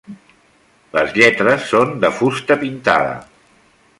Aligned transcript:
Les 0.97 1.11
lletres 1.17 1.69
són 1.73 1.93
de 2.05 2.11
fusta 2.21 2.59
pintada. 2.65 3.15